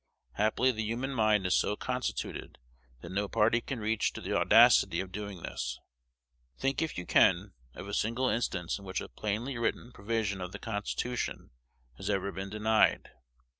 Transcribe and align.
Happily 0.31 0.71
the 0.71 0.81
human 0.83 1.11
mind 1.13 1.45
is 1.45 1.55
so 1.55 1.75
constituted, 1.75 2.57
that 3.01 3.11
no 3.11 3.27
party 3.27 3.61
can 3.61 3.79
reach 3.79 4.13
to 4.13 4.21
the 4.21 4.35
audacity 4.35 4.99
of 4.99 5.11
doing 5.11 5.43
this. 5.43 5.79
Think, 6.57 6.81
if 6.81 6.97
you 6.97 7.05
can, 7.05 7.53
of 7.75 7.87
a 7.87 7.93
single 7.93 8.27
instance 8.27 8.79
in 8.79 8.83
which 8.85 8.99
a 8.99 9.09
plainly 9.09 9.59
written 9.59 9.91
provision 9.91 10.41
of 10.41 10.53
the 10.53 10.57
Constitution 10.57 11.51
has 11.97 12.09
ever 12.09 12.31
been 12.31 12.49
denied. 12.49 13.11